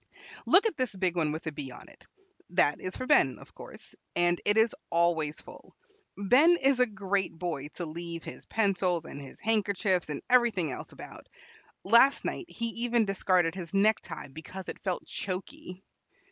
"Look 0.47 0.65
at 0.65 0.75
this 0.77 0.95
big 0.95 1.15
one 1.15 1.31
with 1.31 1.45
a 1.45 1.51
B 1.51 1.69
on 1.69 1.87
it; 1.87 2.07
that 2.49 2.81
is 2.81 2.97
for 2.97 3.05
Ben, 3.05 3.37
of 3.37 3.53
course, 3.53 3.93
and 4.15 4.41
it 4.47 4.57
is 4.57 4.75
always 4.89 5.39
full. 5.39 5.75
Ben 6.17 6.55
is 6.57 6.79
a 6.79 6.87
great 6.87 7.37
boy 7.37 7.67
to 7.75 7.85
leave 7.85 8.23
his 8.23 8.47
pencils, 8.47 9.05
and 9.05 9.21
his 9.21 9.39
handkerchiefs, 9.39 10.09
and 10.09 10.23
everything 10.27 10.71
else 10.71 10.91
about. 10.91 11.27
Last 11.83 12.25
night 12.25 12.45
he 12.49 12.69
even 12.69 13.05
discarded 13.05 13.53
his 13.53 13.75
necktie 13.75 14.29
because 14.29 14.69
it 14.69 14.81
felt 14.81 15.05
choky. 15.05 15.83